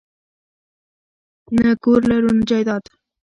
[1.57, 2.83] نه کور لرو نه جایداد